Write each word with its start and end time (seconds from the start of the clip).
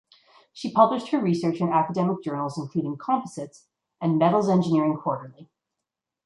She 0.51 0.71
published 0.71 1.09
her 1.09 1.19
research 1.19 1.61
in 1.61 1.69
academic 1.69 2.23
journals 2.23 2.57
including 2.57 2.97
"Composites" 2.97 3.67
and 4.01 4.17
"Metals 4.17 4.49
Engineering" 4.49 4.97
"Quarterly". 4.97 5.47